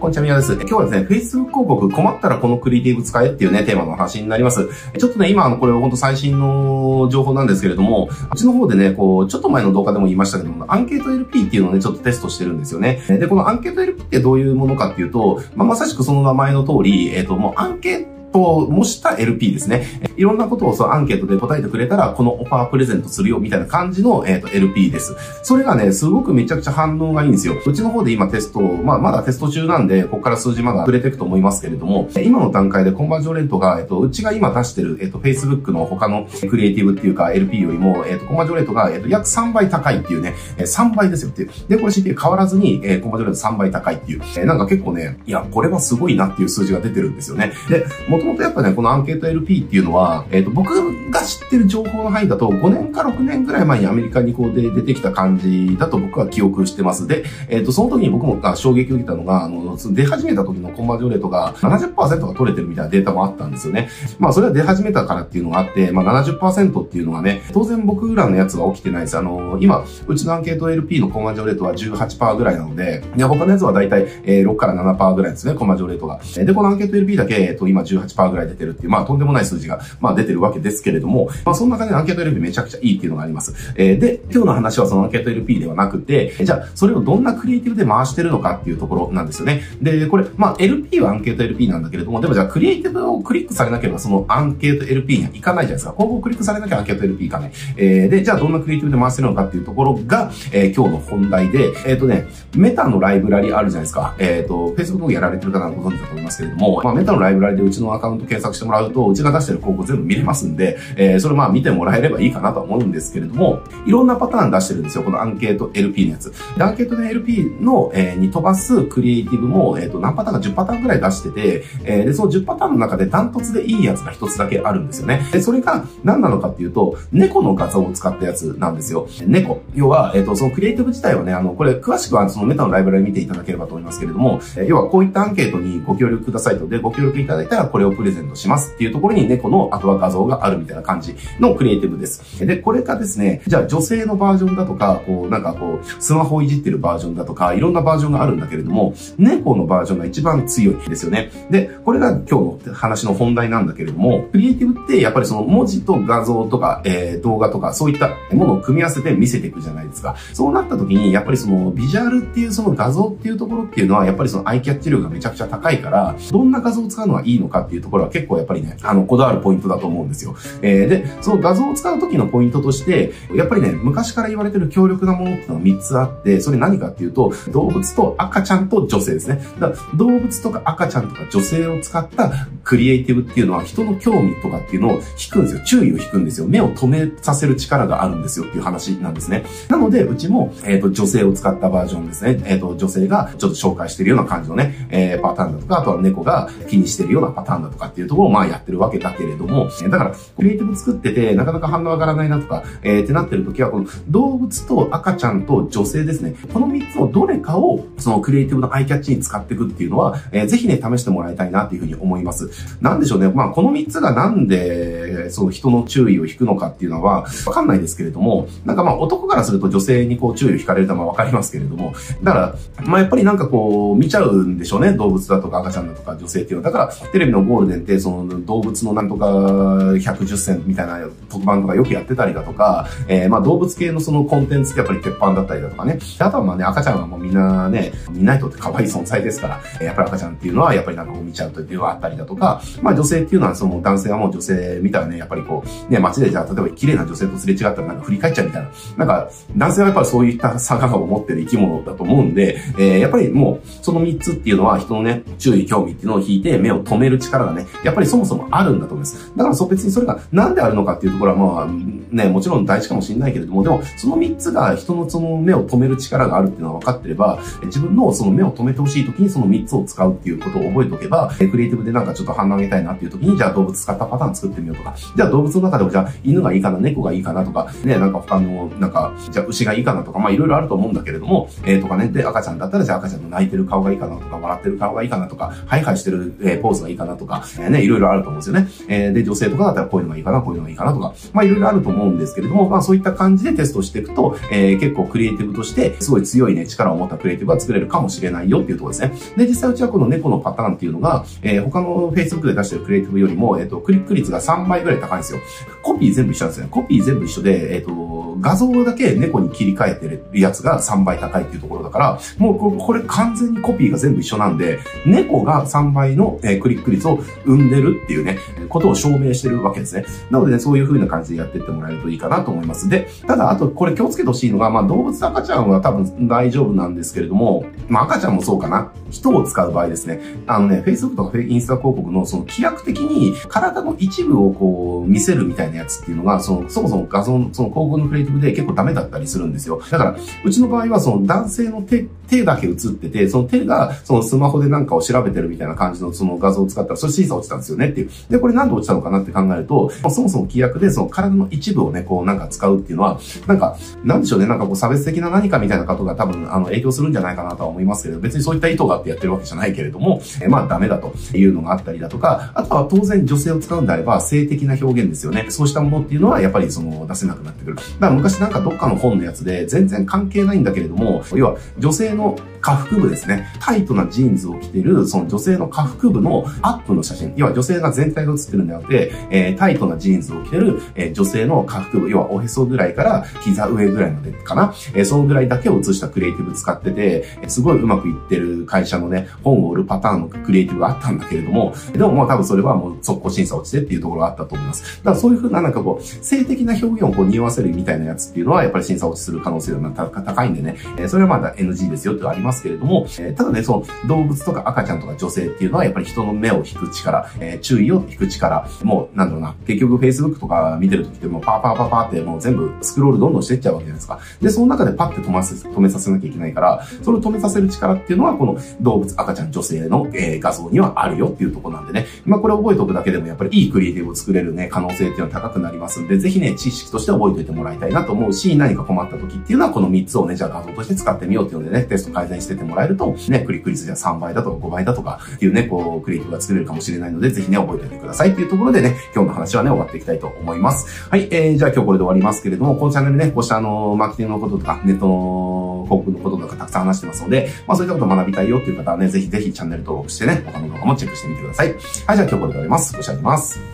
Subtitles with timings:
[0.00, 0.54] こんにちは、みなです。
[0.54, 4.66] 今日はですね、Facebook 広告困ったらこのクリエイティブ使えっていうね、テーマの話になります。
[4.98, 13.02] ちょっとね、今、あの、これほんと最新の情報なんですけれども、うちの方でね、こう、ちょっと前の動画でも言いましたけども、アンケート LP っていうのをね、ちょっとテストしてるんですよね。
[13.08, 19.86] で、このアンケート LP ってどういうものかっていうと、まあ、まさしくその名前の通り、えっ、ー、と、もうアンケートと模した LP ですね。
[20.16, 25.14] いろんなことをそのアンケートで答えてくれたら、このオファープレゼントするよみたいな感じの、えー、と LP です。
[25.42, 27.54] それがね、すごくめちゃくちゃ反応がいいんですよ。
[27.64, 41.50] うちの方で今テスト、まあまだテスト中なんで、ここから数字まだ触れていくと思いますけれども、今の段階でコンバージョンレートが、えっ、ー、と、うちが今出してる、えっ、ー、と、Facebook の他のクリエイティブっていうか LP よりも、えっ、と、コンバージョンレートが、えっ、と、約3倍高いっていうね、3倍ですよっていう。
[41.68, 44.22] で、これ CT 変わらずに、えコンバージョンレート3倍高いっていう。
[44.36, 47.52] えなんか結構ね、いや、これはすごいなっていう数字が出てるんですよね。
[47.68, 50.72] で、もともとやっぱね、このアンケート LP っていうのは、えっ、ー、と、僕
[51.10, 57.06] が知ってる情報の範囲だと、5年か6年ぐらい前にアメリカにこうで出てきた感じだと僕は記憶してます。
[57.06, 63.88] で、えっ、ー、と、その時に僕も衝撃を受けたのが、あの、出始めた時のコンバージョンレートが70%が取れてるみたいなデータもあったんですよね。
[64.18, 69.18] まあ、それは出始めたからっていうのがあって、まあ70%っていうのがね、当然僕らのやつは起きてないです。
[69.18, 76.20] あの、今、うちのアンケート LP のコンバージョンレートは18%ぐらいなので、で、他のやつはだいたい6から7%ぐらいですね、コンバージョンレートが。
[76.34, 83.54] で、このアンケート LP だけ、えっと、今18%ぐらい出てるっていう、まあ、とんでもない数字が、まあ、出てるわけですけれども、まあ、そんな感じでアンケート LP めちゃくちゃいいっていうのがあります。
[83.76, 89.62] えー、で、今日の話はそのアンケート LP ではなくて、じゃあ、それをどんなクリエイティブで回してるのかっていうところなんですよね。
[89.80, 95.92] で、これ、まあ、LP はアンケート LP なんだけれども、でもじゃあ、クリエイティブをクリックされなければ、そのアンケート LP にはいかないじゃないですか。
[95.92, 97.52] 広告クリックされなきゃアンケート LP いかない。
[97.76, 104.14] えー、で、じゃあ、どんなクリエイティブで回してるのかっていうところが、えー、今日の本題で、えっ、ー、とね、メタのライブラリあるじゃないですか。
[104.18, 115.04] えっ、ー、と、Facebook をやられてる方はご存知だと思いますけれども、まあ、メタのライブラリでうちのアカウント検索してもらうと、うちが出してる広告全部見れますんで、えー、それまあ見てもらえればいいかなと思うんですけれども、いろんなパターン出してるんですよ。
[115.04, 116.32] このアンケート LP のやつ。
[116.56, 125.26] で、アンケートの LP の、えー、に飛ばすクリエイティブも、えっ、ー、と、何パターンか10パターンくらい出してて、えー、で、その10パターンの中でダントツでいいやつが一つだけあるんですよね。
[125.32, 129.08] で、それが何なのかっていうと、猫の画像を使ったやつなんですよ。
[129.26, 129.62] 猫。
[129.74, 142.46] 要は、えっ、ー、と、そのクリエイティブ自体はね、あの、これ詳しくはそのメタのライブラリ見ていただければと思いますけれども、えー、要はこういったアンケートにご協力くださいと、で、ご協力いただいたらこれをプレゼントしますっていうところに猫のあとは画像があるみたいな感じのクリエイティブです。
[142.46, 151.30] で、これがですね、じゃあ女性のバージョンだとか、こう、なんかこう、スマホをいじってるバージョンだとか、いろんなバージョンがあるんだけれども、猫のバージョンが一番強いんですよね。
[151.50, 160.16] で、これが今日の話の本題なんだけれども、クリエイティブってやっぱりその文字と画像とか、えー、動画とか、そういったものを組み合わせて見せていくじゃないですか。
[160.32, 170.36] そうなった時に、やっぱりそのビジュアルっていうその画像っていうところっていうのは、やっぱりそのアイキャッチ力がめちゃくちゃ高いから、どんな画像を使うのがいいのかっていういうところは結構やっぱりね、あの、こだわるポイントだと思うんですよ。
[170.62, 179.42] えー、で、その画像を使う時のポイントとして、やっぱりね、昔から言われてる強力なものっていうのが3つあって、それ何かっていうと、動物と赤ちゃんと女性ですね。
[179.58, 182.30] だから動物とか赤ちゃんとか女性を使った
[182.64, 185.64] クリエイティブっていうのは人の興味とかっていうのを引くんですよ。
[185.64, 186.46] 注意を引くんですよ。
[186.46, 189.44] 目を止めさせる力があるんですよっていう話なんですね。
[189.68, 192.42] なので、うちも、えっ、ー、と、女性を使ったバージョンですね。
[192.46, 206.34] えっ、ー、と、女性がちょっと紹介してるような感じのね、えー、パターンだとか、あとは猫が気にしてるようなパターンだとかっていうところをまあやってるわけだけれども、だから、クリエイティブ作ってて、なかなか反応上がらないなとか、えー、ってなってる時は、この動物と赤ちゃんと女性ですね。
[206.52, 212.50] この3つのどれかを、そのクリエイティブのアイキャッチに使っていくっていうのは、えー、ぜひね、試してもらいたいなっていうふうに思います。
[212.80, 213.28] なんでしょうね。
[213.28, 224.92] まあ、この3つがなんで、その人の注意を引くのかっていうのは、わかんないですけれども、なんかまあ、男からすると女性にこう注意を引かれるのはわかりますけれども、だから、まあ、やっぱりなんかこう、見ちゃうんでしょうね。
[224.92, 226.70] 動物だとか赤ちゃんだとか女性っていうのは。
[226.70, 235.98] だから、テレビのゴールデンって、その動物のなんとか110選みたいな特番とかよくやってたりだとか、えー、まあ動物系のそのコンテンツってやっぱり鉄板だったりだとかね。
[236.18, 248.70] あとはまあね、赤ちゃんはもうみんなね、見ないとって可愛い存在ですから、やっぱり赤ちゃんっていうのはやっぱりなんかこう見ちゃうというのがあったりだとか、まあ女性っていうのはその男性はもう女性見たらね、やっぱりこう、ね、街でじゃあ例えば綺麗な女性とすれ違ったらなんか振り返っちゃうみたいな。
[248.96, 259.32] なんか、男性はやっぱりそういった差がを持ってる生き物だと思うんで、えー、やっぱりもう、その3つっていうのは人のね、注意、興味っていうのを引いて目を止める力がね、やっぱりそもそもあるんだと思います。
[259.36, 261.66] だからそ別にそれがなんであるのかっていうところはまあ、
[262.14, 288.68] ね、もちろん大事かもしれないけれども、でも、その3つが人のその目を止める力があるっていうのは分かってれば、自分のその目を止めてほしい時にその3つを使うっていうことを覚えておけば、クリエイティブでなんかちょっと反応上げたいなっていう時に、じゃあ動物使ったパターン作ってみようとか、じゃあ動物の中でもじゃあ犬がいいかな、猫がいいかなとか、ね、なんか他の、なんか、じゃあ牛がいいかなとか、まあいろいろあると思うんだけれども、えー、とかね、で赤ちゃんだったらじゃあ赤ちゃんの泣いてる顔がいいかなとか、笑ってる顔がいいかなとか、ハイハイしてる、えー、ポーズがいいかなとか、か、えー、ね、いろいろあると思うんですよね。
[288.88, 299.12] えー、で、女性とかだったらこういうのがいいかな、こういうのがいいかなとか、まあいろいろあると思うんですけれども、まあそういった感じでテストしていくと、えー、結構クリエイティブとして、すごい強いね、力を持ったクリエイティブが作れるかもしれないよっていうところですね。
[299.36, 305.40] で、実際うちはこの猫のパターンっていうのが、えー、他の Facebook で出してるクリエイティブよりも、えっ、ー、と、クリック率が3倍ぐらい高いんですよ。
[305.82, 306.68] コピー全部一緒なんですね。
[306.70, 318.38] コピー全部一緒で、えっ、ー、と、画像だけ猫に切り替えてるやつが3倍高いっていうところだから、もうこれ完全にコピーが全部一緒なんで、猫が3倍の、クリック率を生んでるっていうね、
[318.68, 320.04] ことを証明してるわけですね。
[320.30, 322.88] なのでね、そういう風な感じでやってってもらえるといいかなと思います。
[322.88, 328.92] で、ただ、あと、これ気をつけてほしいのが、まあ、動物赤ちゃんは多分大丈夫なんですけれども、まあ、赤ちゃんもそうかな。
[329.10, 330.20] 人を使う場合ですね。
[330.46, 339.80] あのね、Facebook とかインスタ広告のその規約的に体の一部をこう見せるみたいなやつっていうのが、その、そもそも画像の、その広告のクリエイで結構ダメだったりするんですよ。
[339.90, 348.10] だから、うちの場合はその男性の手、手だけ映ってて、その手がそのスマホでなんかを調べてるみたいな感じのその画像を使ったら、それ審査落ちたんですよねっていう。
[348.28, 365.46] で、これなんで落ちたのかなって考えると、そもそも規約でその体の一部をね、こうなんか使うっていうのは、なんか、なんでしょうね、なんかこう差別的な何かみたいなことが多分、あの、影響するんじゃないかなとは思いますけど、別にそういった意図があってやってるわけじゃないけれども、えまあダメだというのがあったりだとか、あとは当然女性を使うんであれば性的な表現ですよね。
[365.48, 367.76] そうしたものっていうのはやっぱりその出せなくなってくる。
[367.76, 373.48] だから昔なんかどっかの本のやつで全然関係ないんだけれども、要は女性の下腹部ですね。
[373.60, 377.32] タイトなジーンズを着てる、その女性の下腹部のアップの写真。
[377.36, 384.74] 要は女性が全体が写ってるんではなくて、えー、タイトなジーンズを着てる、えー、女性の下腹部、要はおへそぐらいから膝上ぐらいまでかな。
[384.94, 394.98] えー、そのぐらいだけを写したクリエイティブ使ってて、すごいうまくいってる会社のね、本を売るパターンのクリエイティブがあったんだけれども、でももう多分それはもう速攻審査落ちてっていうところがあったと思います。
[394.98, 414.18] だからそういうふうななんかこう、性的な表現をこう匂わせるみたいなやつっていうのは、やっぱり審査落ちする可能性が高いんでね、えー、それはまだ NG ですよってありますますけれども、えーただね、その動物とか赤ちゃんとか女性っていうのはやっぱり人の目を引く力、えー、注意を引く力、もうなんだろうな、結局 Facebook とか見てるときってもうパーパーパーパーってもう全部スクロールどんどんしてっちゃうわけじゃないですか。
[414.42, 422.06] で、その中でパッて止ませ、止めさせなきゃいけないから、それを止めさせる力っていうのはこの動物、赤ちゃん、女性の、えー、画像にはあるよっていうとこなんでね。
[422.24, 441.08] まあこれ覚えておくだけでもやっぱりいいクリエイティブを作れるね、可能性っていうのは高くなりますんで、ぜひね、知識として覚えておいてもらいたいなと思うし、何か困った時っていうのはこの3つをね、じゃあ画像として使ってみようっていうのでね、テスト改善しててもらえると、ね、クリック率じゃ3倍だとか5倍だとかっていうね、こう、クリエイティブが作れるかもしれないので、ぜひね、覚えておいてくださいっていうところでね、今日の話はね、終わっていきたいと思います。
[441.08, 451.68] はい、えー、じゃあ今日これで終わりますけれども、このチャンネルね、こうしたあの、マーケティングのこととか、ネットの広告のこととかたくさん話してますので、まあそういったことを学びたいよっていう方はね、ぜひぜひチャンネル登録してね、他の動画もチェックしてみてください。
[451.68, 452.96] はい、じゃあ今日これで終わります。
[452.96, 453.69] ご視聴あります。